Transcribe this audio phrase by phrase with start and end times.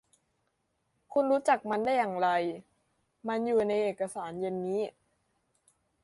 [1.11, 2.27] คุณรู้จักมันได้อย่างไร
[3.27, 4.81] มันอยู่ในเอกสารเย็นนี้